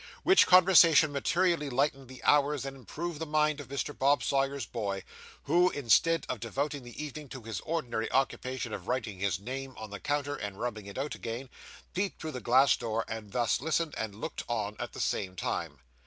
Which 0.23 0.47
conversation 0.47 1.11
materially 1.11 1.69
lightened 1.69 2.07
the 2.07 2.23
hours 2.23 2.65
and 2.65 2.75
improved 2.75 3.19
the 3.19 3.27
mind 3.27 3.59
of 3.59 3.67
Mr. 3.67 3.95
Bob 3.95 4.23
Sawyer's 4.23 4.65
boy, 4.65 5.03
who, 5.43 5.69
instead 5.69 6.25
of 6.27 6.39
devoting 6.39 6.81
the 6.81 7.03
evening 7.05 7.29
to 7.29 7.43
his 7.43 7.59
ordinary 7.59 8.11
occupation 8.11 8.73
of 8.73 8.87
writing 8.87 9.19
his 9.19 9.39
name 9.39 9.75
on 9.77 9.91
the 9.91 9.99
counter, 9.99 10.35
and 10.35 10.59
rubbing 10.59 10.87
it 10.87 10.97
out 10.97 11.13
again, 11.13 11.49
peeped 11.93 12.19
through 12.19 12.31
the 12.31 12.41
glass 12.41 12.75
door, 12.75 13.05
and 13.07 13.31
thus 13.31 13.61
listened 13.61 13.93
and 13.95 14.15
looked 14.15 14.43
on 14.47 14.75
at 14.79 14.93
the 14.93 14.99
same 14.99 15.35
time. 15.35 15.77